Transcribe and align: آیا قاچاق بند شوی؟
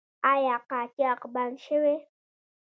آیا 0.31 0.55
قاچاق 0.69 1.21
بند 1.33 1.55
شوی؟ 1.65 1.97